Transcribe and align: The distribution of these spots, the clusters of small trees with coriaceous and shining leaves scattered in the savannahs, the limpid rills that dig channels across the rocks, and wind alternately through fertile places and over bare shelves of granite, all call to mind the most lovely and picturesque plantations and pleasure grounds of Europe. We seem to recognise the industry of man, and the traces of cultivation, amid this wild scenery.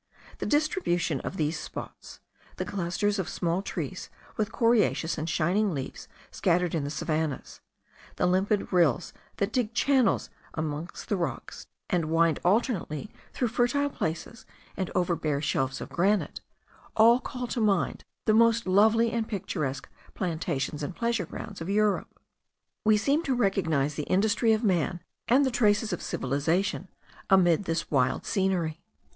The 0.39 0.47
distribution 0.47 1.19
of 1.21 1.37
these 1.37 1.59
spots, 1.59 2.21
the 2.55 2.65
clusters 2.65 3.19
of 3.19 3.29
small 3.29 3.61
trees 3.61 4.09
with 4.35 4.51
coriaceous 4.51 5.15
and 5.15 5.29
shining 5.29 5.75
leaves 5.75 6.07
scattered 6.31 6.73
in 6.73 6.83
the 6.83 6.89
savannahs, 6.89 7.61
the 8.15 8.25
limpid 8.25 8.73
rills 8.73 9.13
that 9.37 9.53
dig 9.53 9.75
channels 9.75 10.31
across 10.55 11.05
the 11.05 11.17
rocks, 11.17 11.67
and 11.87 12.05
wind 12.09 12.39
alternately 12.43 13.11
through 13.31 13.49
fertile 13.49 13.91
places 13.91 14.43
and 14.75 14.89
over 14.95 15.15
bare 15.15 15.39
shelves 15.39 15.79
of 15.81 15.89
granite, 15.89 16.41
all 16.97 17.19
call 17.19 17.45
to 17.45 17.61
mind 17.61 18.03
the 18.25 18.33
most 18.33 18.65
lovely 18.67 19.11
and 19.11 19.27
picturesque 19.27 19.87
plantations 20.15 20.81
and 20.81 20.95
pleasure 20.95 21.27
grounds 21.27 21.61
of 21.61 21.69
Europe. 21.69 22.19
We 22.83 22.97
seem 22.97 23.21
to 23.25 23.35
recognise 23.35 23.93
the 23.93 24.03
industry 24.09 24.51
of 24.51 24.63
man, 24.63 25.03
and 25.27 25.45
the 25.45 25.51
traces 25.51 25.93
of 25.93 25.99
cultivation, 26.03 26.87
amid 27.29 27.65
this 27.65 27.91
wild 27.91 28.25
scenery. 28.25 28.81